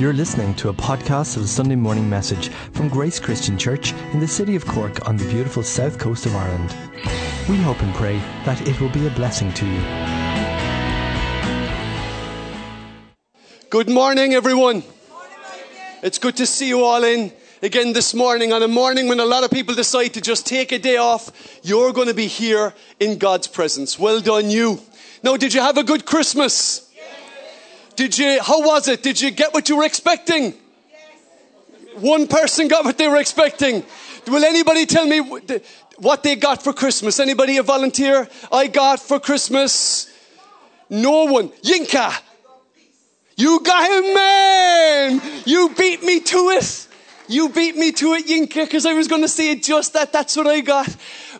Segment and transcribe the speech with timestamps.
[0.00, 4.20] You're listening to a podcast of the Sunday morning message from Grace Christian Church in
[4.20, 6.74] the city of Cork on the beautiful south coast of Ireland.
[7.50, 8.16] We hope and pray
[8.46, 9.80] that it will be a blessing to you.
[13.68, 14.84] Good morning, everyone.
[16.02, 17.30] It's good to see you all in
[17.60, 18.54] again this morning.
[18.54, 21.60] On a morning when a lot of people decide to just take a day off,
[21.62, 23.98] you're going to be here in God's presence.
[23.98, 24.80] Well done, you.
[25.22, 26.89] Now, did you have a good Christmas?
[28.00, 29.02] Did you, how was it?
[29.02, 30.54] Did you get what you were expecting?
[31.96, 33.84] One person got what they were expecting.
[34.26, 37.20] Will anybody tell me what they got for Christmas?
[37.20, 38.26] Anybody a volunteer?
[38.50, 40.10] I got for Christmas.
[40.88, 41.50] No one.
[41.62, 42.18] Yinka.
[43.36, 45.42] You got him, man.
[45.44, 46.88] You beat me to it.
[47.28, 50.10] You beat me to it, Yinka, because I was going to say just that.
[50.10, 50.88] That's what I got.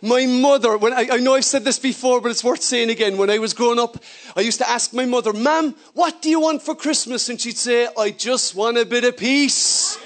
[0.03, 3.19] My mother, when I, I, know I've said this before, but it's worth saying again.
[3.19, 3.99] When I was growing up,
[4.35, 7.29] I used to ask my mother, Ma'am, what do you want for Christmas?
[7.29, 9.99] And she'd say, I just want a bit of peace.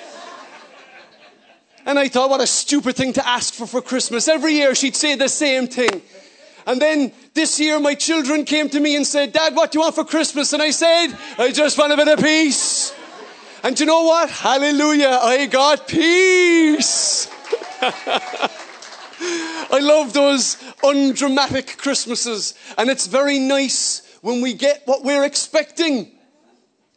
[1.86, 4.26] And I thought, what a stupid thing to ask for for Christmas.
[4.26, 6.02] Every year she'd say the same thing.
[6.66, 9.82] And then this year my children came to me and said, Dad, what do you
[9.82, 10.52] want for Christmas?
[10.52, 12.92] And I said, I just want a bit of peace.
[13.62, 14.28] And you know what?
[14.30, 17.30] Hallelujah, I got peace.
[19.70, 22.54] I love those undramatic Christmases.
[22.78, 26.10] And it's very nice when we get what we're expecting.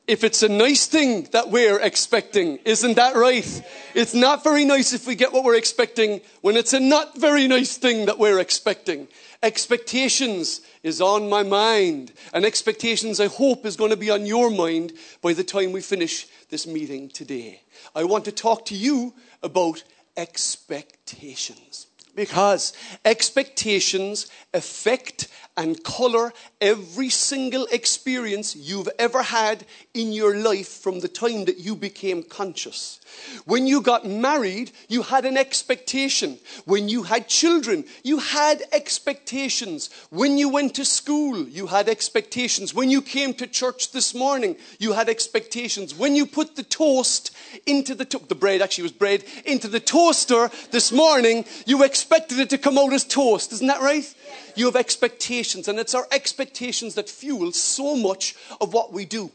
[0.08, 3.64] If it's a nice thing that we're expecting, isn't that right?
[3.94, 7.46] It's not very nice if we get what we're expecting when it's a not very
[7.46, 9.10] nice thing that we're expecting.
[9.44, 12.14] Expectations is on my mind.
[12.34, 15.82] And expectations, I hope, is going to be on your mind by the time we
[15.82, 17.62] finish this meeting today.
[17.94, 19.84] I want to talk to you about
[20.16, 21.87] expectations.
[22.18, 22.74] Because
[23.06, 31.08] expectations affect and color every single experience you've ever had in your life from the
[31.08, 33.00] time that you became conscious.
[33.46, 36.40] When you got married, you had an expectation.
[36.66, 39.90] When you had children, you had expectations.
[40.10, 42.74] When you went to school, you had expectations.
[42.74, 45.96] When you came to church this morning, you had expectations.
[45.96, 47.32] When you put the toast
[47.66, 52.40] into the, to- the bread, actually was bread, into the toaster this morning, you expected
[52.40, 53.52] it to come out as toast.
[53.54, 54.14] Isn't that right?
[54.56, 59.32] You have expectations, and it's our expectations that fuel so much of what we do.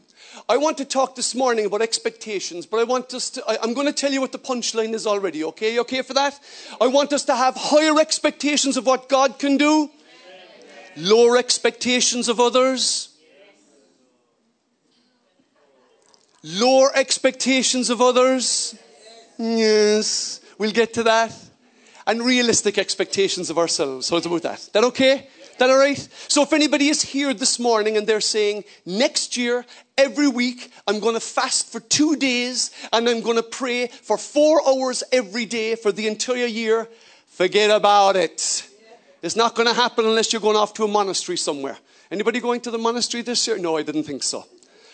[0.49, 3.73] I want to talk this morning about expectations, but I want us to, I, am
[3.73, 5.73] going to tell you what the punchline is already, okay?
[5.73, 6.39] You okay for that?
[6.81, 9.89] I want us to have higher expectations of what God can do,
[10.97, 13.09] lower expectations of others,
[16.43, 18.75] lower expectations of others.
[19.37, 21.33] Yes, we'll get to that
[22.05, 24.09] and realistic expectations of ourselves.
[24.09, 24.69] How's about that?
[24.73, 25.27] That okay?
[25.59, 25.97] That all right?
[26.27, 29.65] So if anybody is here this morning and they're saying, next year,
[29.97, 34.17] every week, I'm going to fast for two days and I'm going to pray for
[34.17, 36.87] four hours every day for the entire year,
[37.27, 38.67] forget about it.
[39.21, 41.77] It's not going to happen unless you're going off to a monastery somewhere.
[42.11, 43.57] Anybody going to the monastery this year?
[43.57, 44.45] No, I didn't think so.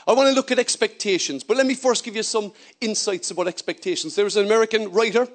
[0.07, 3.47] I want to look at expectations, but let me first give you some insights about
[3.47, 4.15] expectations.
[4.15, 5.27] There was an American writer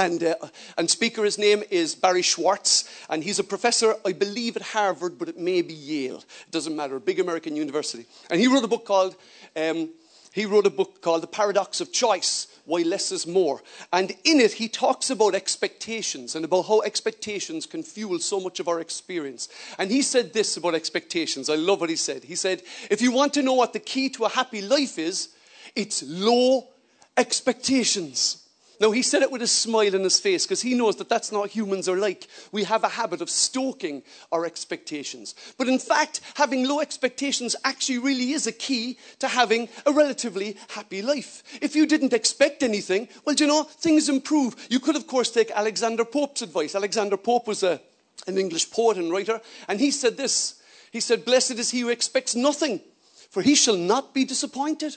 [0.00, 0.34] and, uh,
[0.78, 1.24] and speaker.
[1.24, 5.38] His name is Barry Schwartz, and he's a professor, I believe, at Harvard, but it
[5.38, 6.18] may be Yale.
[6.18, 6.98] It doesn't matter.
[6.98, 9.16] Big American university, and he wrote a book called.
[9.54, 9.90] Um,
[10.32, 13.60] he wrote a book called The Paradox of Choice Why Less is More.
[13.92, 18.60] And in it, he talks about expectations and about how expectations can fuel so much
[18.60, 19.48] of our experience.
[19.76, 21.50] And he said this about expectations.
[21.50, 22.22] I love what he said.
[22.22, 22.62] He said,
[22.92, 25.30] If you want to know what the key to a happy life is,
[25.74, 26.68] it's low
[27.16, 28.46] expectations.
[28.80, 31.30] Now, he said it with a smile in his face because he knows that that's
[31.30, 32.26] not humans are like.
[32.50, 34.02] We have a habit of stoking
[34.32, 35.34] our expectations.
[35.58, 40.56] But in fact, having low expectations actually really is a key to having a relatively
[40.70, 41.42] happy life.
[41.60, 44.56] If you didn't expect anything, well, you know, things improve.
[44.70, 46.74] You could, of course, take Alexander Pope's advice.
[46.74, 47.82] Alexander Pope was a,
[48.26, 50.54] an English poet and writer, and he said this
[50.90, 52.80] He said, Blessed is he who expects nothing,
[53.28, 54.96] for he shall not be disappointed.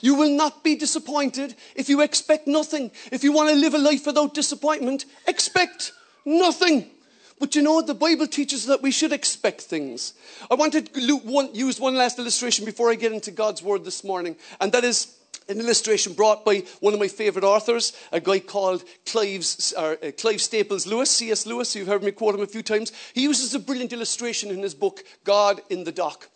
[0.00, 2.90] You will not be disappointed if you expect nothing.
[3.10, 5.92] If you want to live a life without disappointment, expect
[6.24, 6.90] nothing.
[7.38, 10.14] But you know, the Bible teaches that we should expect things.
[10.50, 14.36] I want to use one last illustration before I get into God's word this morning,
[14.60, 15.16] and that is
[15.48, 20.40] an illustration brought by one of my favorite authors, a guy called Clive's, uh, Clive
[20.40, 21.46] Staples Lewis, C.S.
[21.46, 21.76] Lewis.
[21.76, 22.90] You've heard me quote him a few times.
[23.14, 26.28] He uses a brilliant illustration in his book, God in the Dock.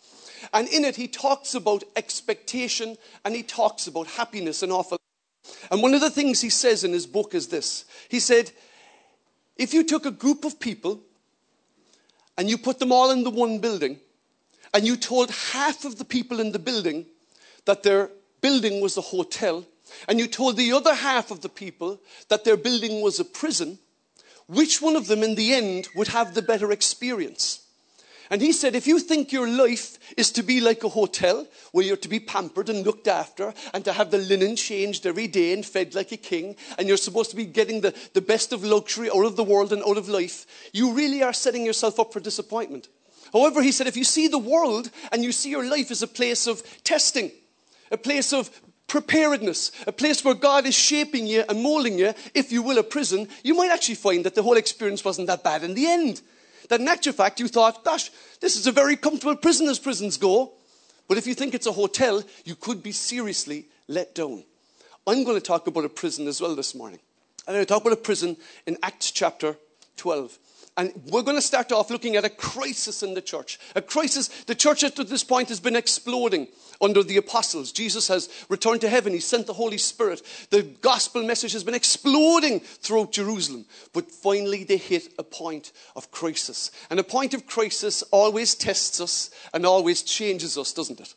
[0.53, 4.97] And in it, he talks about expectation and he talks about happiness and awful.
[5.69, 8.51] And one of the things he says in his book is this He said,
[9.57, 11.01] If you took a group of people
[12.37, 13.99] and you put them all in the one building,
[14.73, 17.05] and you told half of the people in the building
[17.65, 18.09] that their
[18.41, 19.65] building was a hotel,
[20.07, 21.99] and you told the other half of the people
[22.29, 23.79] that their building was a prison,
[24.47, 27.60] which one of them in the end would have the better experience?
[28.31, 31.85] And he said, if you think your life is to be like a hotel, where
[31.85, 35.51] you're to be pampered and looked after, and to have the linen changed every day
[35.51, 38.63] and fed like a king, and you're supposed to be getting the, the best of
[38.63, 42.13] luxury out of the world and out of life, you really are setting yourself up
[42.13, 42.87] for disappointment.
[43.33, 46.07] However, he said, if you see the world and you see your life as a
[46.07, 47.31] place of testing,
[47.91, 48.49] a place of
[48.87, 52.83] preparedness, a place where God is shaping you and molding you, if you will, a
[52.83, 56.21] prison, you might actually find that the whole experience wasn't that bad in the end.
[56.71, 60.15] That in actual fact you thought, gosh, this is a very comfortable prison as prisons
[60.15, 60.53] go.
[61.09, 64.45] But if you think it's a hotel, you could be seriously let down.
[65.05, 67.01] I'm going to talk about a prison as well this morning.
[67.45, 69.57] I'm going to talk about a prison in Acts chapter
[69.97, 70.39] 12.
[70.77, 73.59] And we're going to start off looking at a crisis in the church.
[73.75, 74.29] A crisis.
[74.45, 76.47] The church at this point has been exploding
[76.81, 77.71] under the apostles.
[77.71, 79.13] Jesus has returned to heaven.
[79.13, 80.21] He sent the Holy Spirit.
[80.49, 83.65] The gospel message has been exploding throughout Jerusalem.
[83.93, 86.71] But finally, they hit a point of crisis.
[86.89, 91.13] And a point of crisis always tests us and always changes us, doesn't it?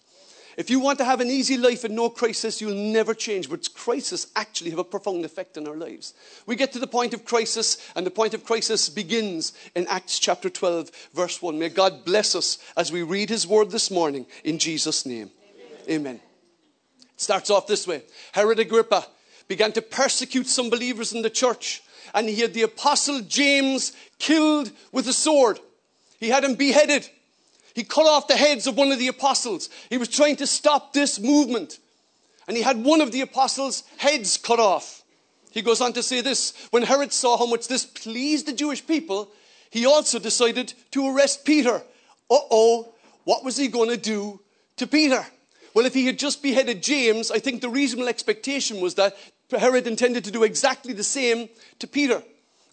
[0.56, 3.50] If you want to have an easy life and no crisis, you'll never change.
[3.50, 6.14] But crisis actually have a profound effect in our lives.
[6.46, 10.18] We get to the point of crisis, and the point of crisis begins in Acts
[10.18, 11.58] chapter 12, verse 1.
[11.58, 15.30] May God bless us as we read his word this morning in Jesus' name.
[15.88, 16.20] Amen.
[17.00, 18.02] It starts off this way
[18.32, 19.06] Herod Agrippa
[19.48, 21.82] began to persecute some believers in the church,
[22.14, 25.60] and he had the apostle James killed with a sword.
[26.18, 27.08] He had him beheaded.
[27.74, 29.68] He cut off the heads of one of the apostles.
[29.90, 31.78] He was trying to stop this movement.
[32.46, 35.02] And he had one of the apostles' heads cut off.
[35.50, 38.86] He goes on to say this When Herod saw how much this pleased the Jewish
[38.86, 39.30] people,
[39.70, 41.76] he also decided to arrest Peter.
[42.30, 42.94] Uh oh,
[43.24, 44.40] what was he going to do
[44.76, 45.26] to Peter?
[45.74, 49.16] Well, if he had just beheaded James, I think the reasonable expectation was that
[49.50, 51.48] Herod intended to do exactly the same
[51.80, 52.22] to Peter.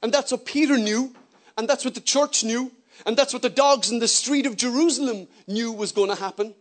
[0.04, 1.14] And that's what Peter knew,
[1.58, 2.72] and that's what the church knew,
[3.06, 6.54] and that's what the dogs in the street of Jerusalem knew was going to happen.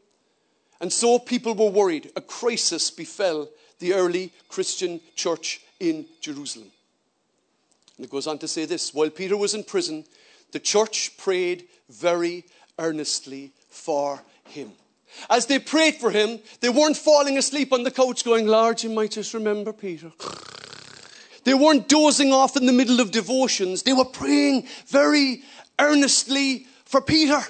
[0.80, 2.10] And so people were worried.
[2.16, 3.48] A crisis befell
[3.78, 6.70] the early Christian church in Jerusalem.
[7.96, 10.04] And it goes on to say this while Peter was in prison,
[10.52, 12.46] the church prayed very
[12.78, 14.72] earnestly for him.
[15.28, 18.90] As they prayed for him, they weren't falling asleep on the couch going, Lord, you
[18.90, 20.12] might just remember Peter.
[21.42, 23.82] They weren't dozing off in the middle of devotions.
[23.82, 25.42] They were praying very
[25.78, 27.40] earnestly for Peter.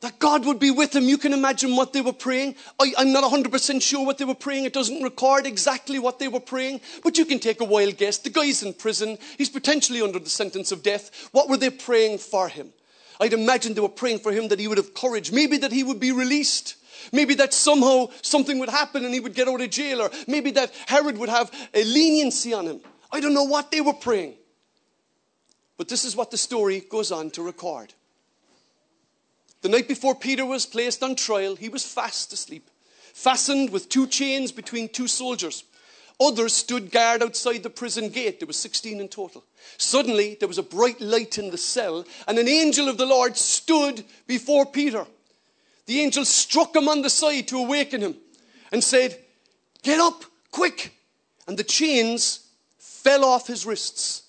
[0.00, 1.04] That God would be with him.
[1.04, 2.56] You can imagine what they were praying.
[2.80, 4.64] I, am not 100% sure what they were praying.
[4.64, 8.18] It doesn't record exactly what they were praying, but you can take a wild guess.
[8.18, 9.16] The guy's in prison.
[9.38, 11.28] He's potentially under the sentence of death.
[11.30, 12.72] What were they praying for him?
[13.22, 15.30] I'd imagine they were praying for him that he would have courage.
[15.30, 16.74] Maybe that he would be released.
[17.12, 20.02] Maybe that somehow something would happen and he would get out of jail.
[20.02, 22.80] Or maybe that Herod would have a leniency on him.
[23.12, 24.34] I don't know what they were praying.
[25.76, 27.94] But this is what the story goes on to record.
[29.60, 32.68] The night before Peter was placed on trial, he was fast asleep,
[33.14, 35.62] fastened with two chains between two soldiers.
[36.20, 38.40] Others stood guard outside the prison gate.
[38.40, 39.44] There were 16 in total.
[39.76, 43.36] Suddenly, there was a bright light in the cell, and an angel of the Lord
[43.36, 45.06] stood before Peter.
[45.86, 48.16] The angel struck him on the side to awaken him
[48.70, 49.18] and said,
[49.82, 50.94] Get up, quick!
[51.46, 52.46] And the chains
[52.78, 54.22] fell off his wrists.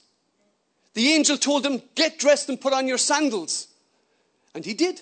[0.93, 3.67] The angel told him, Get dressed and put on your sandals.
[4.55, 5.01] And he did.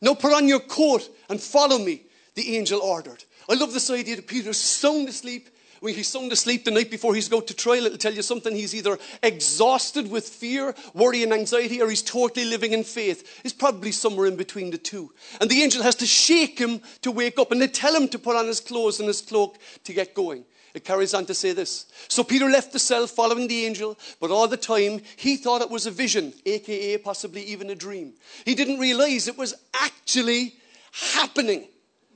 [0.00, 2.02] Now put on your coat and follow me,
[2.34, 3.24] the angel ordered.
[3.48, 5.48] I love this idea that Peter's sound asleep.
[5.80, 8.54] When he's sound asleep the night before he's going to trial, it'll tell you something.
[8.54, 13.40] He's either exhausted with fear, worry, and anxiety, or he's totally living in faith.
[13.42, 15.10] He's probably somewhere in between the two.
[15.40, 18.18] And the angel has to shake him to wake up, and they tell him to
[18.18, 20.44] put on his clothes and his cloak to get going.
[20.74, 21.86] It carries on to say this.
[22.08, 25.70] So Peter left the cell following the angel, but all the time he thought it
[25.70, 28.12] was a vision, aka possibly even a dream.
[28.44, 30.54] He didn't realize it was actually
[30.92, 31.68] happening.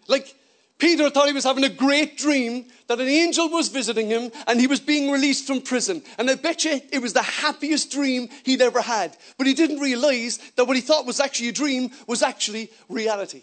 [0.07, 0.35] Like
[0.79, 4.61] Peter thought he was having a great dream that an angel was visiting him and
[4.61, 6.03] he was being released from prison.
[6.19, 9.17] And I bet you it was the happiest dream he'd ever had.
[9.39, 13.43] But he didn't realize that what he thought was actually a dream was actually reality.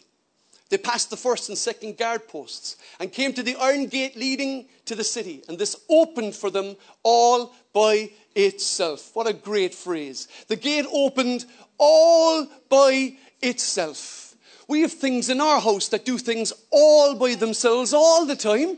[0.70, 4.68] They passed the first and second guard posts and came to the iron gate leading
[4.86, 5.44] to the city.
[5.48, 9.12] And this opened for them all by itself.
[9.14, 10.28] What a great phrase.
[10.48, 11.46] The gate opened
[11.78, 14.31] all by itself.
[14.68, 18.78] We have things in our house that do things all by themselves all the time.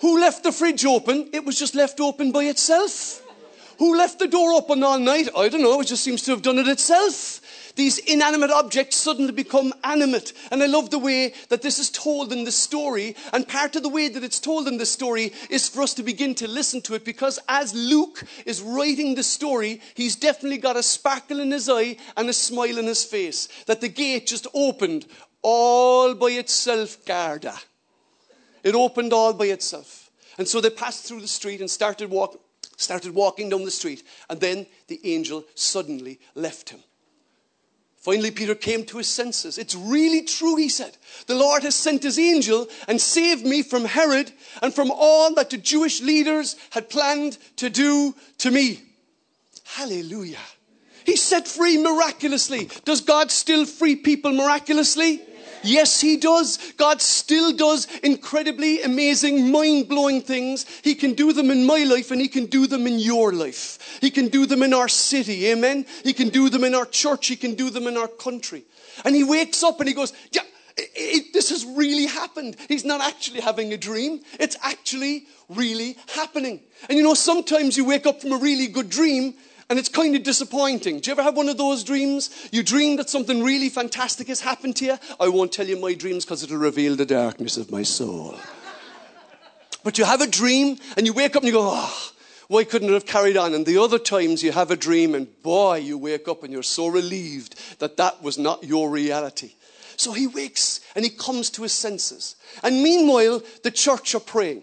[0.00, 1.28] Who left the fridge open?
[1.32, 3.22] It was just left open by itself.
[3.78, 5.28] Who left the door open all night?
[5.36, 5.80] I don't know.
[5.80, 7.40] It just seems to have done it itself.
[7.78, 10.32] These inanimate objects suddenly become animate.
[10.50, 13.14] And I love the way that this is told in the story.
[13.32, 16.02] And part of the way that it's told in the story is for us to
[16.02, 20.76] begin to listen to it because as Luke is writing the story, he's definitely got
[20.76, 23.48] a sparkle in his eye and a smile in his face.
[23.66, 25.06] That the gate just opened
[25.40, 27.54] all by itself, Garda.
[28.64, 30.10] It opened all by itself.
[30.36, 32.12] And so they passed through the street and started,
[32.76, 34.02] started walking down the street.
[34.28, 36.80] And then the angel suddenly left him.
[38.00, 39.58] Finally, Peter came to his senses.
[39.58, 40.96] It's really true, he said.
[41.26, 45.50] The Lord has sent his angel and saved me from Herod and from all that
[45.50, 48.80] the Jewish leaders had planned to do to me.
[49.64, 50.38] Hallelujah.
[51.04, 52.68] He's set free miraculously.
[52.84, 55.22] Does God still free people miraculously?
[55.62, 56.58] Yes, He does.
[56.76, 60.66] God still does incredibly amazing, mind blowing things.
[60.82, 63.98] He can do them in my life and He can do them in your life.
[64.00, 65.46] He can do them in our city.
[65.48, 65.86] Amen.
[66.04, 67.26] He can do them in our church.
[67.26, 68.64] He can do them in our country.
[69.04, 70.42] And He wakes up and He goes, Yeah,
[70.76, 72.56] it, it, this has really happened.
[72.68, 76.60] He's not actually having a dream, it's actually really happening.
[76.88, 79.34] And you know, sometimes you wake up from a really good dream
[79.70, 81.00] and it's kind of disappointing.
[81.00, 82.30] Do you ever have one of those dreams?
[82.52, 84.98] You dream that something really fantastic has happened to you.
[85.20, 88.38] I won't tell you my dreams because it'll reveal the darkness of my soul.
[89.84, 92.12] But you have a dream and you wake up and you go, oh,
[92.48, 93.54] why couldn't it have carried on?
[93.54, 96.62] And the other times you have a dream and boy, you wake up and you're
[96.62, 99.52] so relieved that that was not your reality.
[99.96, 102.36] So he wakes and he comes to his senses.
[102.62, 104.62] And meanwhile, the church are praying.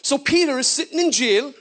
[0.00, 1.52] So Peter is sitting in jail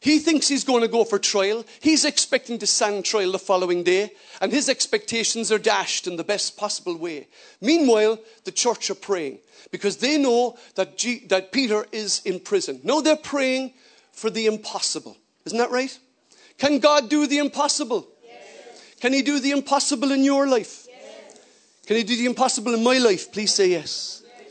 [0.00, 1.62] he thinks he's going to go for trial.
[1.80, 6.24] He's expecting to stand trial the following day, and his expectations are dashed in the
[6.24, 7.28] best possible way.
[7.60, 9.40] Meanwhile, the church are praying
[9.70, 12.80] because they know that, G- that Peter is in prison.
[12.82, 13.74] No, they're praying
[14.10, 15.18] for the impossible.
[15.44, 15.96] Isn't that right?
[16.56, 18.08] Can God do the impossible?
[18.24, 18.94] Yes.
[19.00, 20.86] Can He do the impossible in your life?
[20.88, 21.40] Yes.
[21.86, 23.30] Can He do the impossible in my life?
[23.32, 24.22] Please say yes.
[24.24, 24.46] yes.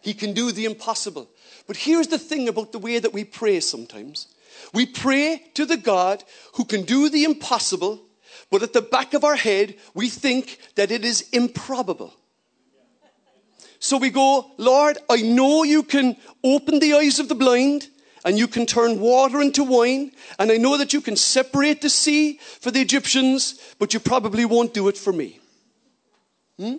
[0.00, 1.28] He can do the impossible.
[1.66, 4.28] But here's the thing about the way that we pray sometimes
[4.72, 8.00] we pray to the God who can do the impossible,
[8.50, 12.14] but at the back of our head, we think that it is improbable.
[13.78, 17.88] So we go, Lord, I know you can open the eyes of the blind
[18.24, 21.88] and you can turn water into wine, and I know that you can separate the
[21.88, 25.38] sea for the Egyptians, but you probably won't do it for me.
[26.58, 26.78] Hmm?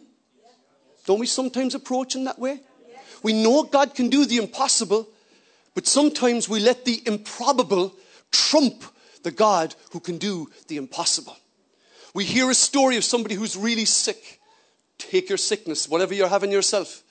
[1.05, 2.59] Don't we sometimes approach in that way?
[3.23, 5.07] We know God can do the impossible,
[5.79, 7.95] but sometimes we let the improbable
[8.31, 8.83] trump
[9.23, 11.37] the God who can do the impossible.
[12.13, 14.41] We hear a story of somebody who's really sick.
[14.97, 17.01] Take your sickness, whatever you're having yourself.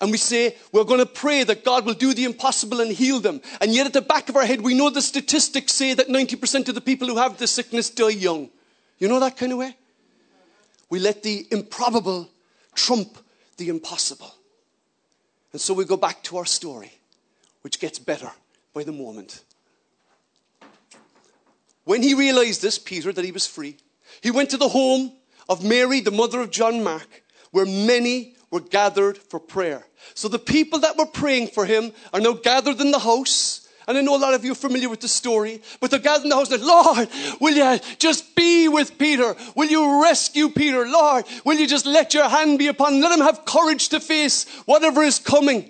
[0.00, 3.18] And we say, we're going to pray that God will do the impossible and heal
[3.18, 3.40] them.
[3.60, 6.68] And yet, at the back of our head, we know the statistics say that 90%
[6.68, 8.48] of the people who have this sickness die young.
[9.00, 9.76] You know that kind of way?
[10.88, 12.30] We let the improbable
[12.76, 13.18] trump
[13.56, 14.32] the impossible.
[15.50, 16.92] And so we go back to our story
[17.62, 18.30] which gets better
[18.74, 19.42] by the moment.
[21.84, 23.76] When he realized this, Peter, that he was free,
[24.20, 25.12] he went to the home
[25.48, 29.84] of Mary, the mother of John Mark, where many were gathered for prayer.
[30.14, 33.66] So the people that were praying for him are now gathered in the house.
[33.88, 36.24] And I know a lot of you are familiar with the story, but they're gathered
[36.24, 37.08] in the house and Lord,
[37.40, 39.34] will you just be with Peter?
[39.56, 40.86] Will you rescue Peter?
[40.86, 43.00] Lord, will you just let your hand be upon him?
[43.00, 45.68] Let him have courage to face whatever is coming.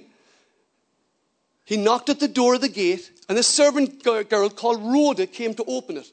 [1.65, 5.55] He knocked at the door of the gate, and a servant girl called Rhoda came
[5.55, 6.11] to open it.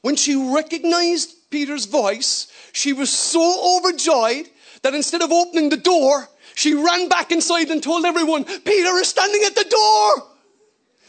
[0.00, 4.48] When she recognized Peter's voice, she was so overjoyed
[4.82, 9.08] that instead of opening the door, she ran back inside and told everyone, Peter is
[9.08, 10.28] standing at the door.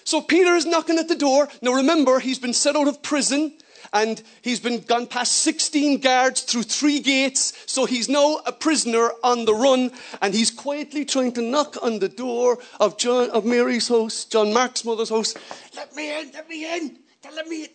[0.04, 1.50] So Peter is knocking at the door.
[1.62, 3.54] Now remember, he's been set out of prison
[3.94, 7.54] and he's been gone past 16 guards through three gates.
[7.68, 12.00] So he's now a prisoner on the run, and he's quietly trying to knock on
[12.00, 15.36] the door of John of Mary's house, John Mark's mother's house.
[15.76, 16.98] Let me in, let me in,
[17.36, 17.70] let me in.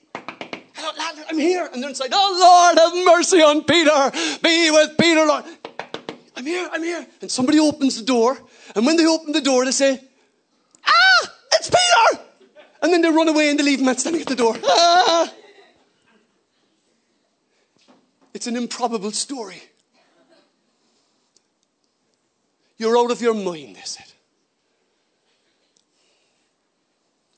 [0.74, 1.68] Hello, lad, I'm here.
[1.72, 4.10] And they're inside, oh Lord, have mercy on Peter.
[4.42, 5.44] Be with Peter, Lord.
[6.36, 7.06] I'm here, I'm here.
[7.20, 8.38] And somebody opens the door,
[8.74, 10.00] and when they open the door, they say,
[10.84, 12.24] Ah, it's Peter!
[12.80, 14.56] And then they run away and they leave him standing at the door.
[14.64, 15.32] Ah!
[18.34, 19.62] It's an improbable story.
[22.76, 24.06] You're out of your mind, they said.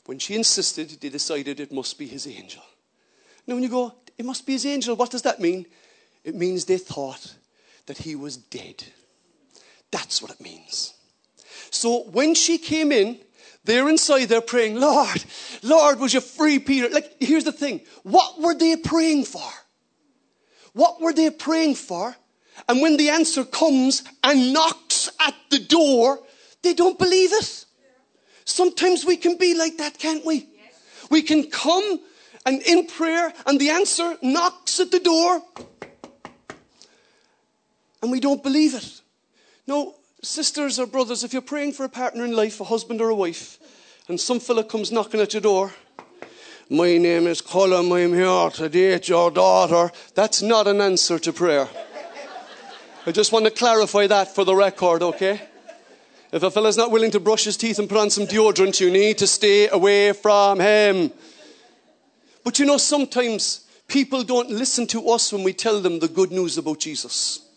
[0.06, 2.62] When she insisted, they decided it must be his angel.
[3.46, 5.66] Now, when you go, it must be his angel, what does that mean?
[6.24, 7.34] It means they thought
[7.86, 8.84] that he was dead.
[9.90, 10.94] That's what it means.
[11.70, 13.18] So when she came in,
[13.64, 15.24] they're inside there praying, Lord,
[15.62, 16.88] Lord, was you free Peter?
[16.88, 19.50] Like, here's the thing what were they praying for?
[20.72, 22.16] What were they praying for?
[22.68, 26.20] And when the answer comes and knocks at the door,
[26.62, 27.64] they don't believe it.
[28.44, 30.48] Sometimes we can be like that, can't we?
[31.10, 32.00] We can come
[32.46, 35.42] and in prayer, and the answer knocks at the door,
[38.02, 39.02] and we don't believe it.
[39.66, 43.10] No, sisters or brothers, if you're praying for a partner in life, a husband or
[43.10, 43.58] a wife,
[44.08, 45.72] and some fella comes knocking at your door,
[46.70, 51.32] my name is Colin, I'm here to date your daughter, that's not an answer to
[51.32, 51.68] prayer.
[53.04, 55.40] I just want to clarify that for the record, okay?
[56.32, 58.88] If a fella's not willing to brush his teeth and put on some deodorant, you
[58.88, 61.10] need to stay away from him.
[62.44, 66.30] But you know, sometimes people don't listen to us when we tell them the good
[66.30, 67.49] news about Jesus.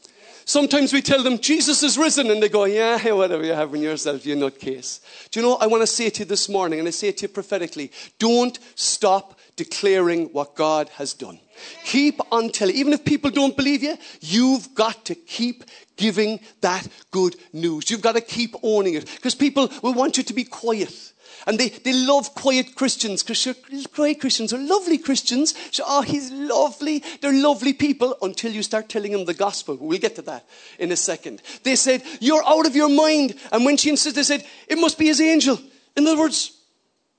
[0.45, 3.81] Sometimes we tell them Jesus is risen, and they go, Yeah, whatever you have in
[3.81, 4.99] yourself, you nutcase.
[5.29, 7.17] Do you know, I want to say to you this morning, and I say it
[7.17, 11.39] to you prophetically don't stop declaring what God has done.
[11.85, 12.75] Keep on telling.
[12.75, 15.63] Even if people don't believe you, you've got to keep
[15.95, 17.89] giving that good news.
[17.89, 21.12] You've got to keep owning it because people will want you to be quiet.
[21.45, 23.55] And they, they love quiet Christians because
[23.93, 25.53] quiet Christians are lovely Christians.
[25.71, 27.03] So, oh, he's lovely.
[27.21, 29.77] They're lovely people until you start telling them the gospel.
[29.79, 30.45] We'll get to that
[30.79, 31.41] in a second.
[31.63, 33.35] They said, You're out of your mind.
[33.51, 35.59] And when she insisted, they said, It must be his angel.
[35.97, 36.57] In other words,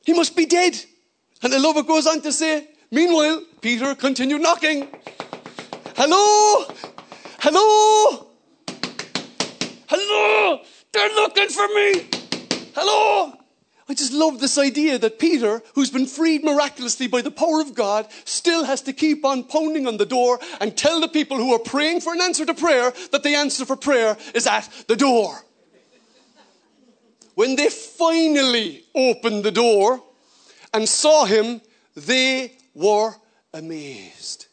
[0.05, 0.77] he must be dead.
[1.43, 4.89] And the lover goes on to say, Meanwhile, Peter continued knocking.
[5.97, 6.65] Hello?
[7.41, 8.27] Hello?
[9.87, 10.61] Hello?
[10.93, 12.07] They're looking for me.
[12.75, 13.44] Hello?
[13.89, 17.75] I just love this idea that Peter, who's been freed miraculously by the power of
[17.75, 21.53] God, still has to keep on pounding on the door and tell the people who
[21.53, 24.97] are praying for an answer to prayer that the answer for prayer is at the
[24.97, 25.45] door.
[27.35, 30.03] When they finally opened the door
[30.73, 31.61] and saw him,
[31.95, 33.15] they were
[33.53, 34.47] amazed.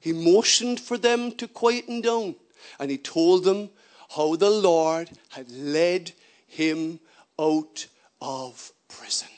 [0.00, 2.34] He motioned for them to quieten down
[2.80, 3.70] and he told them
[4.16, 6.12] how the Lord had led
[6.46, 6.98] him
[7.38, 7.86] out
[8.20, 9.28] of prison.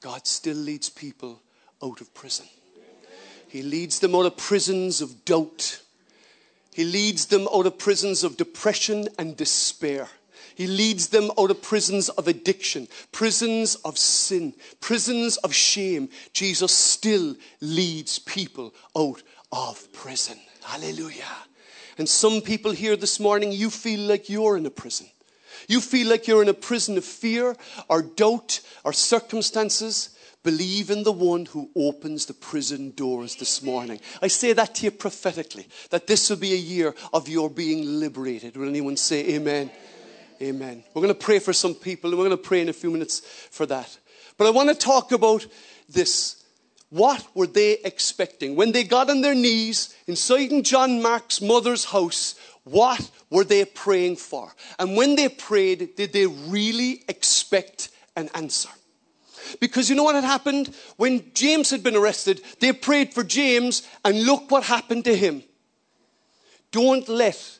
[0.00, 1.42] God still leads people
[1.82, 2.46] out of prison.
[3.48, 5.82] He leads them out of prisons of doubt.
[6.72, 10.08] He leads them out of prisons of depression and despair.
[10.54, 16.10] He leads them out of prisons of addiction, prisons of sin, prisons of shame.
[16.32, 20.38] Jesus still leads people out of prison.
[20.62, 21.24] Hallelujah.
[21.98, 25.08] And some people here this morning, you feel like you're in a prison.
[25.68, 27.56] You feel like you're in a prison of fear
[27.88, 30.10] or doubt or circumstances.
[30.42, 34.00] Believe in the one who opens the prison doors this morning.
[34.22, 37.84] I say that to you prophetically, that this will be a year of your being
[38.00, 38.56] liberated.
[38.56, 39.70] Will anyone say amen?
[40.42, 40.82] Amen.
[40.94, 42.90] We're going to pray for some people, and we're going to pray in a few
[42.90, 43.20] minutes
[43.50, 43.98] for that.
[44.38, 45.46] But I want to talk about
[45.90, 46.42] this.
[46.88, 48.56] What were they expecting?
[48.56, 53.64] When they got on their knees inside in John Mark's mother's house, what were they
[53.64, 54.52] praying for?
[54.78, 58.68] And when they prayed, did they really expect an answer?
[59.58, 60.74] Because you know what had happened?
[60.96, 65.42] When James had been arrested, they prayed for James, and look what happened to him.
[66.70, 67.58] Don't let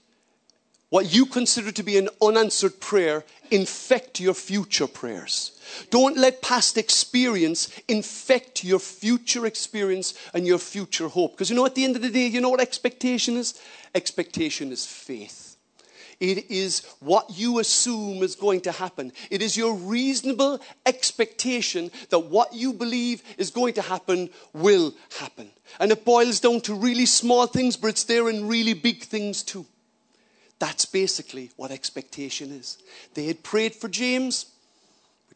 [0.90, 5.59] what you consider to be an unanswered prayer infect your future prayers.
[5.90, 11.32] Don't let past experience infect your future experience and your future hope.
[11.32, 13.60] Because you know, at the end of the day, you know what expectation is?
[13.94, 15.50] Expectation is faith.
[16.20, 19.12] It is what you assume is going to happen.
[19.30, 25.50] It is your reasonable expectation that what you believe is going to happen will happen.
[25.78, 29.42] And it boils down to really small things, but it's there in really big things
[29.42, 29.64] too.
[30.58, 32.76] That's basically what expectation is.
[33.14, 34.44] They had prayed for James,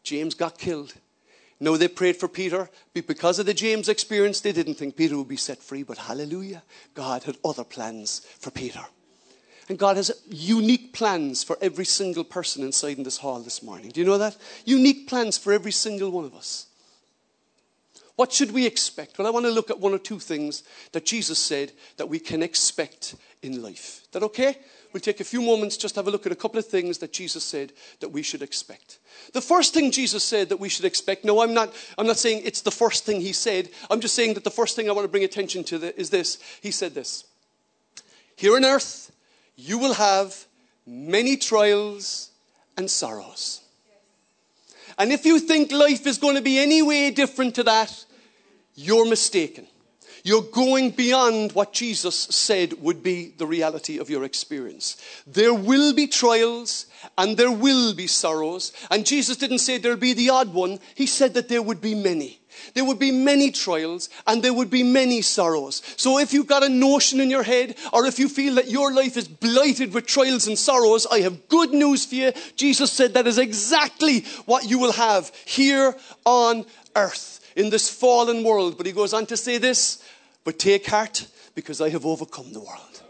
[0.05, 0.93] James got killed.
[1.59, 2.69] No, they prayed for Peter.
[2.93, 5.83] But because of the James experience, they didn't think Peter would be set free.
[5.83, 6.63] But hallelujah,
[6.93, 8.85] God had other plans for Peter.
[9.67, 13.89] And God has unique plans for every single person inside in this hall this morning.
[13.89, 14.37] Do you know that?
[14.63, 16.67] Unique plans for every single one of us.
[18.15, 19.17] What should we expect?
[19.17, 22.19] Well, I want to look at one or two things that Jesus said that we
[22.19, 24.01] can expect in life.
[24.03, 24.57] Is that okay?
[24.95, 26.99] We'll take a few moments just to have a look at a couple of things
[26.99, 28.99] that Jesus said that we should expect.
[29.33, 32.43] The first thing Jesus said that we should expect, no, I'm not, I'm not saying
[32.45, 33.67] it's the first thing he said.
[33.91, 36.37] I'm just saying that the first thing I want to bring attention to is this.
[36.61, 37.25] He said this
[38.37, 39.11] Here on earth,
[39.57, 40.45] you will have
[40.87, 42.31] many trials
[42.77, 43.63] and sorrows.
[44.97, 48.05] And if you think life is going to be any way different to that,
[48.75, 49.67] you're mistaken.
[50.25, 54.97] You're going beyond what Jesus said would be the reality of your experience.
[55.27, 58.73] There will be trials and there will be sorrows.
[58.89, 61.93] And Jesus didn't say there'll be the odd one, He said that there would be
[61.93, 62.39] many.
[62.73, 65.83] There would be many trials and there would be many sorrows.
[65.95, 68.91] So if you've got a notion in your head or if you feel that your
[68.91, 72.31] life is blighted with trials and sorrows, I have good news for you.
[72.55, 78.43] Jesus said that is exactly what you will have here on earth in this fallen
[78.43, 78.77] world.
[78.77, 80.03] But he goes on to say this,
[80.45, 83.01] but take heart because I have overcome the world.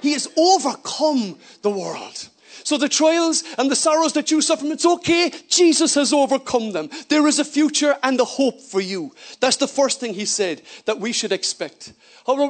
[0.00, 2.28] He has overcome the world.
[2.64, 5.30] So the trials and the sorrows that you suffer, it's okay.
[5.48, 6.90] Jesus has overcome them.
[7.08, 9.14] There is a future and a hope for you.
[9.40, 11.92] That's the first thing he said that we should expect.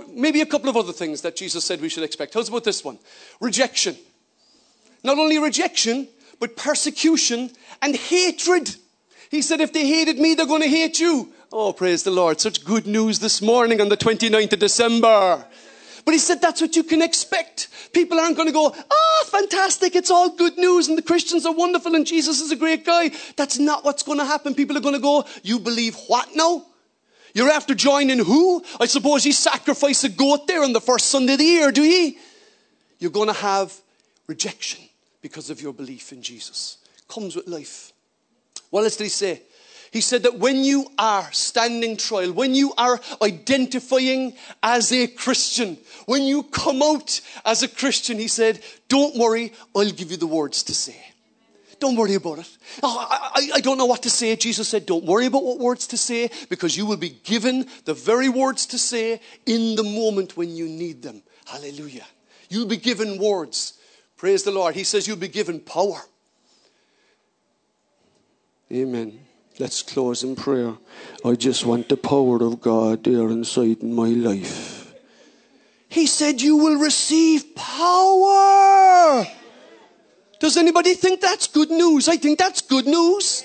[0.08, 2.34] maybe a couple of other things that Jesus said we should expect.
[2.34, 2.98] How's about this one?
[3.40, 3.96] Rejection.
[5.02, 6.08] Not only rejection,
[6.40, 7.50] but persecution
[7.82, 8.74] and hatred.
[9.30, 11.32] He said, if they hated me, they're going to hate you.
[11.58, 12.38] Oh, praise the Lord.
[12.38, 15.42] Such good news this morning on the 29th of December.
[16.04, 17.68] But he said that's what you can expect.
[17.94, 21.46] People aren't going to go, ah, oh, fantastic, it's all good news and the Christians
[21.46, 23.10] are wonderful and Jesus is a great guy.
[23.36, 24.54] That's not what's going to happen.
[24.54, 26.66] People are going to go, you believe what now?
[27.32, 28.62] You're after joining who?
[28.78, 31.84] I suppose you sacrifice a goat there on the first Sunday of the year, do
[31.84, 32.18] ye?
[32.98, 33.72] You're going to have
[34.26, 34.84] rejection
[35.22, 36.76] because of your belief in Jesus.
[37.08, 37.94] Comes with life.
[38.68, 39.40] What else did he say?
[39.90, 45.78] He said that when you are standing trial, when you are identifying as a Christian,
[46.06, 50.26] when you come out as a Christian, he said, Don't worry, I'll give you the
[50.26, 50.96] words to say.
[51.78, 52.56] Don't worry about it.
[52.82, 54.34] Oh, I, I, don't know what to say.
[54.36, 57.92] Jesus said, Don't worry about what words to say because you will be given the
[57.92, 61.22] very words to say in the moment when you need them.
[61.44, 62.06] Hallelujah.
[62.48, 63.74] You'll be given words.
[64.16, 64.74] Praise the Lord.
[64.74, 66.00] He says, You'll be given power.
[68.72, 69.25] Amen.
[69.58, 70.74] Let's close in prayer.
[71.24, 74.94] I just want the power of God there inside in my life.
[75.88, 79.26] He said, You will receive power.
[80.40, 82.06] Does anybody think that's good news?
[82.06, 83.44] I think that's good news.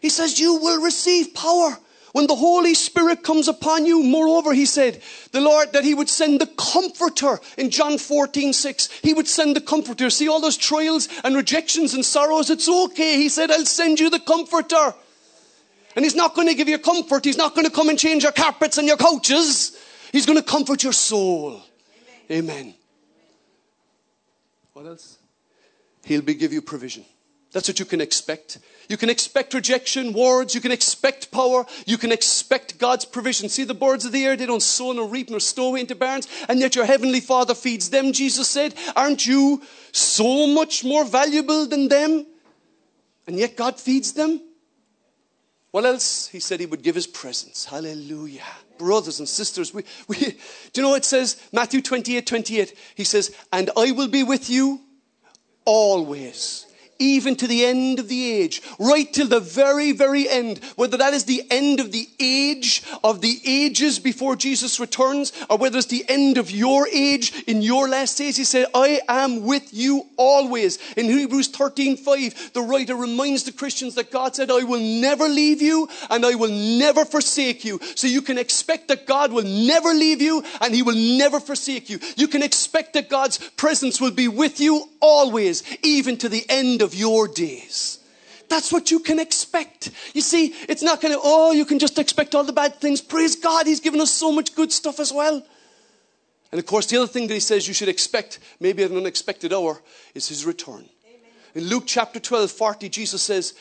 [0.00, 1.76] He says, You will receive power.
[2.12, 6.10] When the Holy Spirit comes upon you, moreover, he said, the Lord, that he would
[6.10, 9.00] send the comforter in John 14, 6.
[9.00, 10.10] He would send the comforter.
[10.10, 12.50] See all those trials and rejections and sorrows?
[12.50, 13.16] It's okay.
[13.16, 14.94] He said, I'll send you the comforter.
[15.94, 17.24] And he's not going to give you comfort.
[17.24, 19.76] He's not going to come and change your carpets and your couches.
[20.10, 21.62] He's going to comfort your soul.
[22.30, 22.58] Amen.
[22.60, 22.74] Amen.
[24.72, 25.18] What else?
[26.04, 27.04] He'll be give you provision.
[27.52, 28.58] That's what you can expect.
[28.88, 30.54] You can expect rejection, words.
[30.54, 31.66] You can expect power.
[31.86, 33.48] You can expect God's provision.
[33.50, 35.94] See the birds of the air, they don't sow nor reap nor stow away into
[35.94, 38.74] barns, and yet your heavenly Father feeds them, Jesus said.
[38.96, 42.26] Aren't you so much more valuable than them?
[43.26, 44.40] And yet God feeds them?
[45.72, 46.28] What else?
[46.28, 47.64] He said he would give his presence.
[47.64, 48.42] Hallelujah.
[48.78, 50.34] Brothers and sisters, we, we, do
[50.74, 51.42] you know what it says?
[51.50, 52.78] Matthew 28 28.
[52.94, 54.80] He says, And I will be with you
[55.64, 56.66] always
[57.02, 61.12] even to the end of the age, right till the very, very end, whether that
[61.12, 65.88] is the end of the age of the ages before Jesus returns, or whether it's
[65.88, 68.36] the end of your age in your last days.
[68.36, 70.78] He said, I am with you always.
[70.96, 75.28] In Hebrews 13 5, the writer reminds the Christians that God said, I will never
[75.28, 77.80] leave you and I will never forsake you.
[77.96, 81.90] So you can expect that God will never leave you and he will never forsake
[81.90, 81.98] you.
[82.16, 86.80] You can expect that God's presence will be with you always, even to the end
[86.80, 87.98] of your days.
[88.48, 89.90] That's what you can expect.
[90.12, 93.00] You see, it's not going to, oh, you can just expect all the bad things.
[93.00, 95.42] Praise God, He's given us so much good stuff as well.
[96.52, 98.98] And of course, the other thing that He says you should expect, maybe at an
[98.98, 99.80] unexpected hour,
[100.14, 100.84] is His return.
[101.06, 101.30] Amen.
[101.54, 103.54] In Luke chapter 12, 40, Jesus says,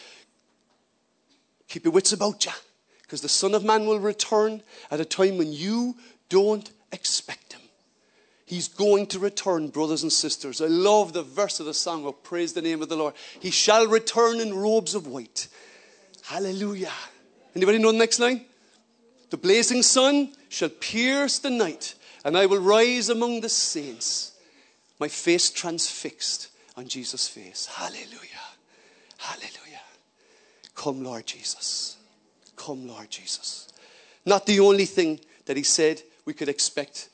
[1.69, 2.51] Keep your wits about you,
[3.03, 5.95] because the Son of Man will return at a time when you
[6.27, 7.60] don't expect Him.
[8.51, 10.59] He's going to return, brothers and sisters.
[10.59, 13.13] I love the verse of the song of Praise the name of the Lord.
[13.39, 15.47] He shall return in robes of white.
[16.25, 16.91] Hallelujah.
[17.55, 18.43] Anybody know the next line?
[19.29, 24.33] The blazing sun shall pierce the night, and I will rise among the saints,
[24.99, 27.67] my face transfixed on Jesus' face.
[27.67, 28.47] Hallelujah.
[29.17, 29.81] Hallelujah.
[30.75, 31.95] Come, Lord Jesus.
[32.57, 33.69] Come, Lord Jesus.
[34.25, 37.07] Not the only thing that he said we could expect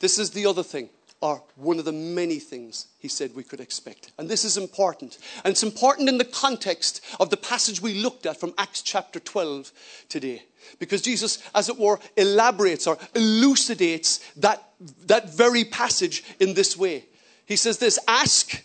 [0.00, 0.88] this is the other thing,
[1.20, 4.12] or one of the many things he said we could expect.
[4.18, 5.18] And this is important.
[5.44, 9.20] And it's important in the context of the passage we looked at from Acts chapter
[9.20, 9.72] 12
[10.08, 10.42] today.
[10.78, 14.62] Because Jesus, as it were, elaborates or elucidates that,
[15.06, 17.04] that very passage in this way.
[17.46, 18.62] He says this Ask,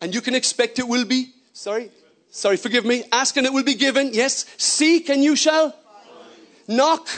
[0.00, 1.32] and you can expect it will be.
[1.52, 1.90] Sorry,
[2.30, 3.04] sorry, forgive me.
[3.12, 4.10] Ask, and it will be given.
[4.12, 4.44] Yes.
[4.56, 5.74] Seek, and you shall.
[6.68, 7.08] Knock,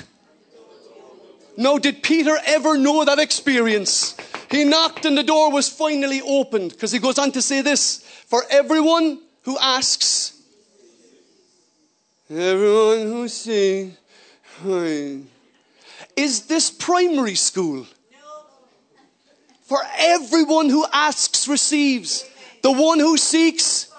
[1.60, 4.16] no, did Peter ever know that experience?
[4.50, 7.98] He knocked and the door was finally opened because he goes on to say this
[8.26, 10.40] For everyone who asks,
[12.30, 13.96] Everyone who sees.
[16.16, 17.86] Is this primary school?
[19.62, 22.24] For everyone who asks receives.
[22.62, 23.92] The one who seeks,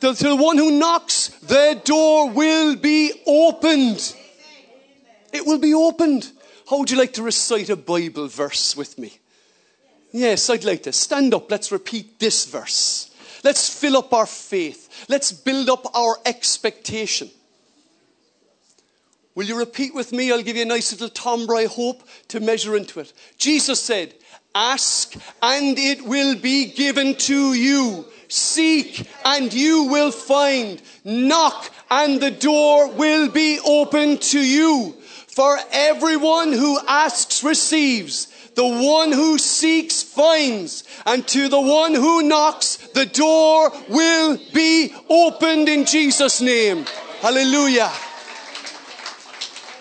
[0.00, 4.14] the, the one who knocks, the door will be opened.
[5.32, 6.32] It will be opened.
[6.68, 9.18] How would you like to recite a Bible verse with me?
[10.12, 10.92] Yes, I'd like to.
[10.92, 11.50] Stand up.
[11.50, 13.10] Let's repeat this verse.
[13.44, 15.06] Let's fill up our faith.
[15.08, 17.30] Let's build up our expectation.
[19.36, 20.32] Will you repeat with me?
[20.32, 23.12] I'll give you a nice little timbre, I hope, to measure into it.
[23.36, 24.14] Jesus said,
[24.54, 28.06] Ask and it will be given to you.
[28.28, 30.80] Seek and you will find.
[31.04, 34.96] Knock and the door will be open to you.
[35.36, 38.28] For everyone who asks receives.
[38.54, 44.94] The one who seeks finds, and to the one who knocks, the door will be
[45.10, 46.86] opened in Jesus' name.
[47.20, 47.92] Hallelujah.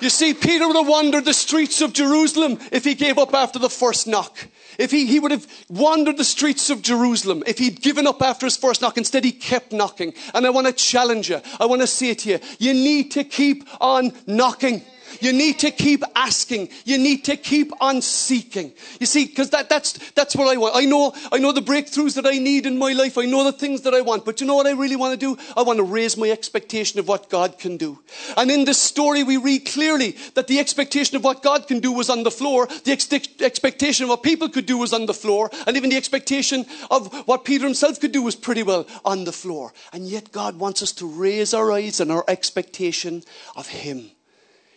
[0.02, 3.58] You see, Peter would have wandered the streets of Jerusalem if he gave up after
[3.58, 4.38] the first knock.
[4.78, 8.46] If he, he would have wandered the streets of Jerusalem, if he'd given up after
[8.46, 10.16] his first knock, instead he kept knocking.
[10.34, 11.40] And I want to challenge you.
[11.62, 14.82] I want to say to you, you need to keep on knocking.
[15.20, 16.70] You need to keep asking.
[16.86, 18.74] You need to keep on seeking.
[19.00, 20.76] You see, because that, that's, that's what I want.
[20.76, 23.18] I know, I know the breakthroughs that I need in my life.
[23.18, 24.26] I know the things that I want.
[24.26, 25.42] But you know what I really want to do?
[25.56, 28.00] I want to raise my expectation of what God can do.
[28.38, 31.92] And in this story, we read clearly that the expectation of what God can do
[31.92, 32.68] was on the floor.
[32.84, 35.50] The ex- expectation of what people could do was on the floor.
[35.68, 39.32] And even the expectation of what Peter himself could do was pretty well on the
[39.32, 39.74] floor.
[39.94, 43.24] And yet God wants us to raise our eyes and our expectation
[43.56, 44.12] of Him.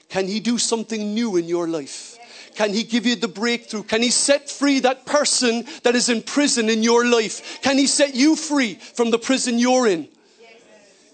[0.09, 2.16] Can He do something new in your life?
[2.55, 3.83] Can He give you the breakthrough?
[3.83, 7.61] Can He set free that person that is in prison in your life?
[7.62, 10.09] Can He set you free from the prison you're in?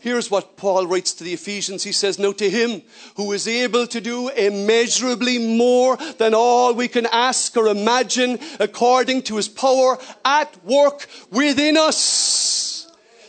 [0.05, 1.83] Here's what Paul writes to the Ephesians.
[1.83, 2.83] He says, Now to him
[3.17, 9.23] who is able to do immeasurably more than all we can ask or imagine, according
[9.23, 12.54] to his power at work within us.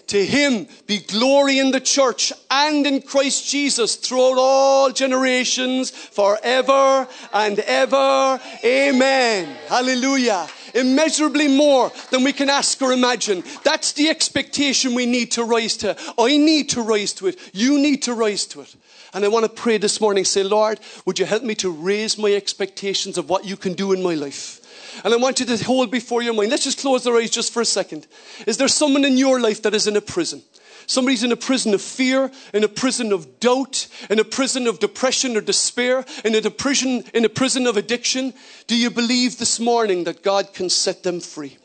[0.08, 7.08] To him be glory in the church and in Christ Jesus throughout all generations, forever
[7.34, 8.40] and ever.
[8.64, 9.58] Amen.
[9.68, 10.48] Hallelujah.
[10.76, 13.44] Immeasurably more than we can ask or imagine.
[13.64, 15.98] That's the expectation we need to rise to.
[16.20, 17.40] I need to rise to it.
[17.54, 18.76] You need to rise to it.
[19.14, 22.18] And I want to pray this morning, say, Lord, would you help me to raise
[22.18, 24.60] my expectations of what you can do in my life?
[25.04, 26.52] And I want you to hold before your mind.
[26.52, 28.08] Let's just close our eyes just for a second.
[28.48, 30.42] Is there someone in your life that is in a prison?
[30.88, 34.80] Somebody's in a prison of fear, in a prison of doubt, in a prison of
[34.80, 38.34] depression or despair, in a prison, in a prison of addiction.
[38.68, 41.58] Do you believe this morning that God can set them free?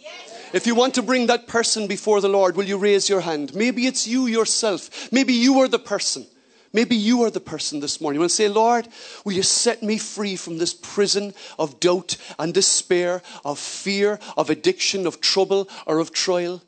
[0.53, 3.55] If you want to bring that person before the Lord, will you raise your hand?
[3.55, 5.13] Maybe it's you yourself.
[5.13, 6.27] Maybe you are the person.
[6.73, 8.17] Maybe you are the person this morning.
[8.17, 8.87] You want to say, Lord,
[9.25, 14.51] will you set me free from this prison of doubt and despair, of fear, of
[14.51, 16.63] addiction, of trouble, or of trial?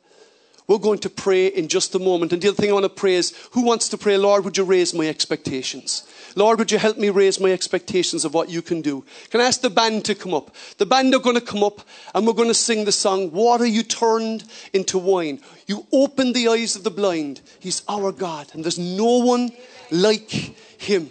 [0.67, 2.31] We're going to pray in just a moment.
[2.31, 4.57] And the other thing I want to pray is who wants to pray, Lord, would
[4.57, 6.07] you raise my expectations?
[6.35, 9.05] Lord, would you help me raise my expectations of what you can do?
[9.29, 10.55] Can I ask the band to come up?
[10.77, 11.81] The band are going to come up
[12.15, 15.41] and we're going to sing the song, Water You Turned into Wine.
[15.67, 17.41] You opened the eyes of the blind.
[17.59, 19.51] He's our God, and there's no one
[19.93, 21.09] like him.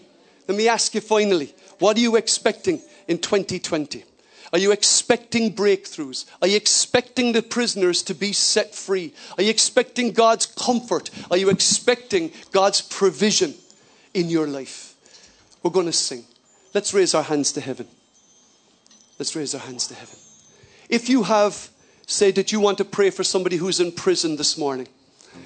[0.48, 4.04] Let me ask you finally, what are you expecting in 2020?
[4.52, 6.26] Are you expecting breakthroughs?
[6.42, 9.14] Are you expecting the prisoners to be set free?
[9.38, 11.10] Are you expecting God's comfort?
[11.30, 13.54] Are you expecting God's provision
[14.12, 14.94] in your life?
[15.62, 16.24] We're going to sing.
[16.74, 17.86] Let's raise our hands to heaven.
[19.18, 20.16] Let's raise our hands to heaven.
[20.88, 21.70] If you have
[22.06, 24.88] said that you want to pray for somebody who's in prison this morning,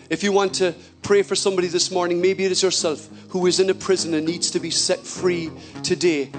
[0.09, 3.61] if you want to pray for somebody this morning, maybe it is yourself who is
[3.61, 5.51] in a prison and needs to be set free
[5.83, 6.31] today.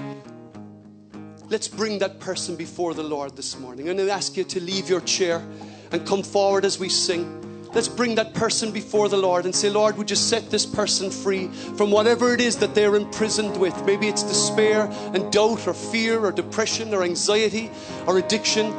[1.48, 3.88] Let's bring that person before the Lord this morning.
[3.88, 5.42] And I'm going to ask you to leave your chair
[5.92, 7.44] and come forward as we sing.
[7.72, 11.10] Let's bring that person before the Lord and say, Lord, would you set this person
[11.10, 13.84] free from whatever it is that they're imprisoned with?
[13.84, 17.70] Maybe it's despair and doubt or fear or depression or anxiety
[18.06, 18.72] or addiction.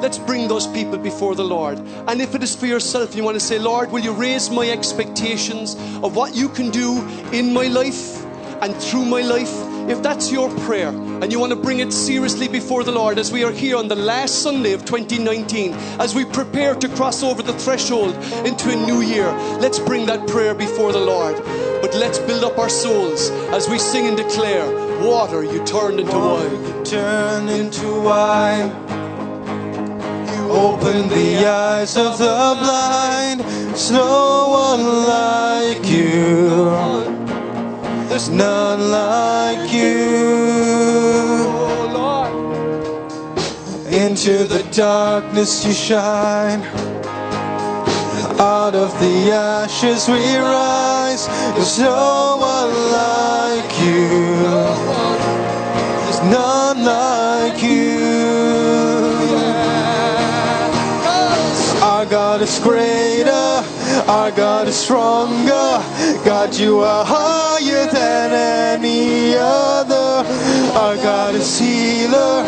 [0.00, 1.78] Let's bring those people before the Lord.
[1.78, 4.68] And if it is for yourself, you want to say, Lord, will you raise my
[4.68, 8.24] expectations of what you can do in my life
[8.62, 9.52] and through my life?
[9.88, 13.30] If that's your prayer and you want to bring it seriously before the Lord as
[13.30, 17.40] we are here on the last Sunday of 2019, as we prepare to cross over
[17.42, 19.30] the threshold into a new year,
[19.60, 21.36] let's bring that prayer before the Lord.
[21.80, 26.18] But let's build up our souls as we sing and declare, Water you turned into
[26.18, 26.84] wine.
[26.84, 29.05] Turn into wine.
[30.56, 33.40] Open the eyes of the blind.
[33.40, 36.70] There's no one like you.
[38.08, 40.16] There's none like you.
[43.90, 46.62] Into the darkness you shine.
[48.40, 51.26] Out of the ashes we rise.
[51.54, 54.08] There's no one like you.
[56.04, 57.65] There's none like you.
[62.16, 63.62] God is greater.
[64.08, 65.82] Our God is stronger.
[66.24, 70.24] God, you are higher than any other.
[70.78, 72.42] Our God is healer.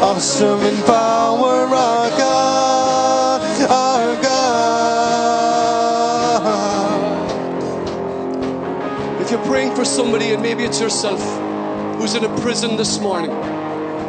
[0.00, 1.68] Awesome in power.
[1.68, 3.42] Our God.
[3.70, 4.80] Our God.
[9.20, 11.22] If you're praying for somebody, and maybe it's yourself,
[11.96, 13.30] who's in a prison this morning,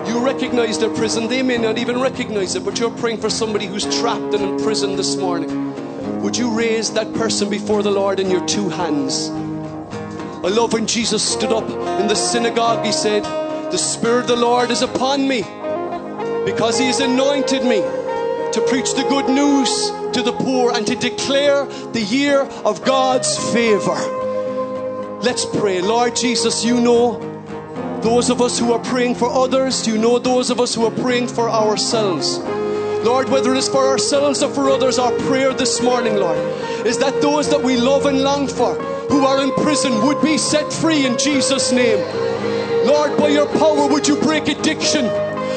[0.07, 1.27] you recognize their prison.
[1.27, 4.57] They may not even recognize it, but you're praying for somebody who's trapped and in
[4.59, 6.21] prison this morning.
[6.21, 9.29] Would you raise that person before the Lord in your two hands?
[9.29, 11.63] I love when Jesus stood up
[12.01, 13.23] in the synagogue, he said,
[13.71, 15.41] The Spirit of the Lord is upon me
[16.45, 20.95] because he has anointed me to preach the good news to the poor and to
[20.95, 23.95] declare the year of God's favor.
[25.21, 25.81] Let's pray.
[25.81, 27.32] Lord Jesus, you know
[28.03, 30.91] those of us who are praying for others, you know those of us who are
[30.91, 32.37] praying for ourselves.
[33.05, 36.37] Lord, whether it is for ourselves or for others, our prayer this morning, Lord,
[36.85, 38.75] is that those that we love and long for
[39.09, 41.99] who are in prison would be set free in Jesus' name.
[42.85, 45.05] Lord, by your power, would you break addiction?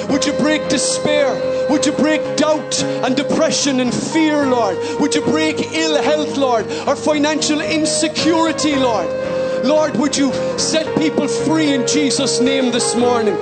[0.09, 1.35] Would you break despair?
[1.69, 4.79] Would you break doubt and depression and fear, Lord?
[5.01, 9.26] Would you break ill health, Lord, or financial insecurity, Lord?
[9.67, 13.35] Lord, would you set people free in Jesus' name this morning?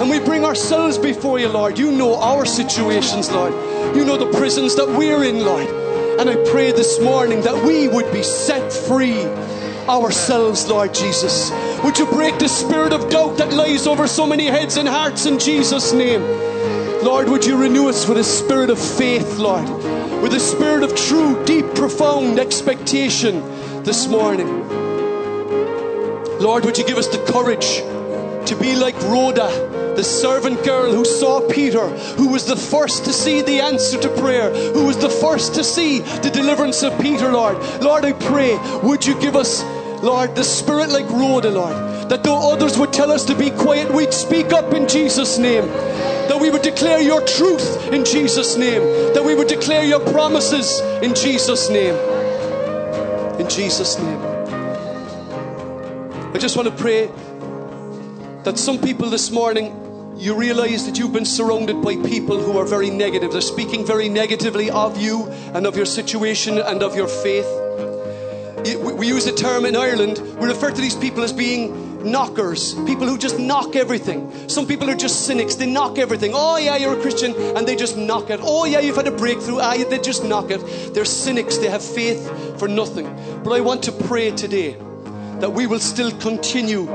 [0.00, 1.78] And we bring ourselves before you, Lord.
[1.78, 3.52] You know our situations, Lord.
[3.94, 5.68] You know the prisons that we're in, Lord.
[6.18, 9.24] And I pray this morning that we would be set free
[9.88, 11.50] ourselves, Lord Jesus.
[11.84, 15.26] Would you break the spirit of doubt that lies over so many heads and hearts
[15.26, 16.22] in Jesus' name?
[17.04, 19.68] Lord, would you renew us with a spirit of faith, Lord,
[20.20, 23.40] with a spirit of true, deep, profound expectation
[23.84, 24.89] this morning.
[26.40, 27.80] Lord, would you give us the courage
[28.48, 33.12] to be like Rhoda, the servant girl who saw Peter, who was the first to
[33.12, 37.30] see the answer to prayer, who was the first to see the deliverance of Peter,
[37.30, 37.58] Lord.
[37.82, 39.62] Lord, I pray, would you give us,
[40.02, 43.92] Lord, the spirit like Rhoda, Lord, that though others would tell us to be quiet,
[43.92, 45.66] we'd speak up in Jesus' name.
[45.66, 48.82] That we would declare your truth in Jesus' name.
[49.12, 51.96] That we would declare your promises in Jesus' name.
[53.38, 54.29] In Jesus' name.
[56.32, 57.06] I just want to pray
[58.44, 62.64] that some people this morning you realize that you've been surrounded by people who are
[62.64, 63.32] very negative.
[63.32, 67.48] They're speaking very negatively of you and of your situation and of your faith.
[68.96, 73.08] We use the term in Ireland, we refer to these people as being knockers, people
[73.08, 74.48] who just knock everything.
[74.48, 76.30] Some people are just cynics, they knock everything.
[76.32, 78.38] Oh, yeah, you're a Christian, and they just knock it.
[78.40, 80.94] Oh, yeah, you've had a breakthrough, ah, they just knock it.
[80.94, 83.06] They're cynics, they have faith for nothing.
[83.42, 84.76] But I want to pray today
[85.40, 86.86] that we will still continue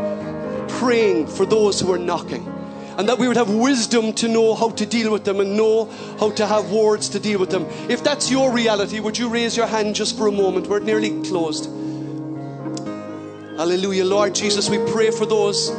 [0.67, 2.51] praying for those who are knocking.
[2.97, 5.85] And that we would have wisdom to know how to deal with them and know
[6.17, 7.65] how to have words to deal with them.
[7.89, 10.67] If that's your reality, would you raise your hand just for a moment?
[10.67, 11.65] We're nearly closed.
[13.57, 14.05] Hallelujah.
[14.05, 15.71] Lord Jesus, we pray for those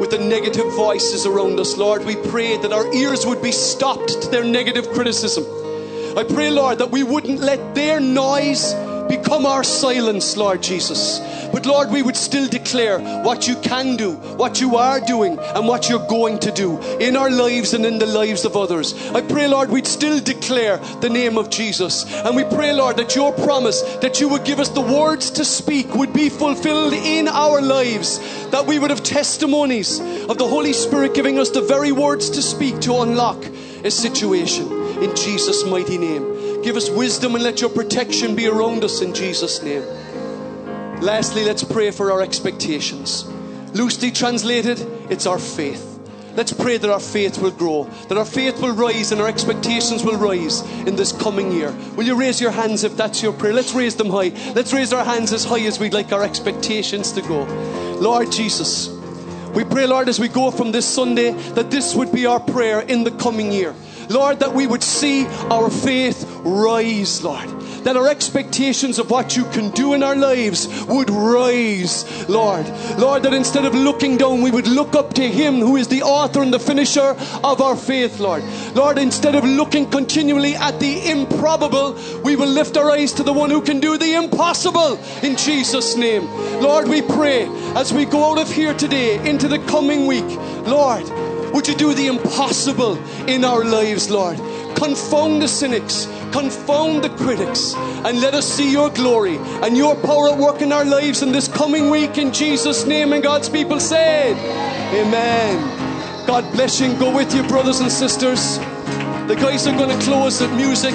[0.00, 2.04] with the negative voices around us, Lord.
[2.04, 5.44] We pray that our ears would be stopped to their negative criticism.
[6.16, 8.72] I pray, Lord, that we wouldn't let their noise
[9.08, 11.20] become our silence, Lord Jesus.
[11.52, 15.68] But Lord, we would still declare what you can do, what you are doing, and
[15.68, 18.94] what you're going to do in our lives and in the lives of others.
[19.10, 22.04] I pray, Lord, we'd still declare the name of Jesus.
[22.12, 25.44] And we pray, Lord, that your promise that you would give us the words to
[25.44, 28.18] speak would be fulfilled in our lives,
[28.50, 32.42] that we would have testimonies of the Holy Spirit giving us the very words to
[32.42, 33.44] speak to unlock
[33.84, 36.33] a situation in Jesus' mighty name.
[36.64, 39.82] Give us wisdom and let your protection be around us in Jesus' name.
[41.02, 43.26] Lastly, let's pray for our expectations.
[43.74, 45.90] Loosely translated, it's our faith.
[46.34, 50.02] Let's pray that our faith will grow, that our faith will rise and our expectations
[50.02, 51.70] will rise in this coming year.
[51.96, 53.52] Will you raise your hands if that's your prayer?
[53.52, 54.32] Let's raise them high.
[54.54, 57.44] Let's raise our hands as high as we'd like our expectations to go.
[58.00, 58.88] Lord Jesus,
[59.54, 62.80] we pray, Lord, as we go from this Sunday, that this would be our prayer
[62.80, 63.74] in the coming year.
[64.08, 67.48] Lord, that we would see our faith rise, Lord.
[67.84, 72.66] that our expectations of what you can do in our lives would rise, Lord.
[72.98, 76.02] Lord, that instead of looking down, we would look up to Him who is the
[76.02, 78.42] author and the finisher of our faith, Lord.
[78.74, 83.32] Lord, instead of looking continually at the improbable, we will lift our eyes to the
[83.32, 86.24] one who can do the impossible in Jesus' name.
[86.62, 87.46] Lord, we pray
[87.76, 90.24] as we go out of here today into the coming week,
[90.66, 91.04] Lord,
[91.54, 92.98] would you do the impossible
[93.28, 94.36] in our lives, Lord?
[94.74, 97.74] Confound the cynics, confound the critics,
[98.04, 101.30] and let us see your glory and your power at work in our lives in
[101.30, 103.12] this coming week in Jesus' name.
[103.12, 104.36] And God's people said,
[104.94, 106.26] Amen.
[106.26, 108.58] God bless you and go with you, brothers and sisters.
[109.28, 110.94] The guys are going to close the music.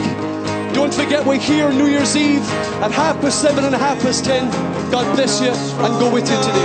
[0.73, 2.43] Don't forget, we're here New Year's Eve
[2.83, 4.51] at half past seven and half past ten.
[4.91, 6.59] God bless you and go with you today.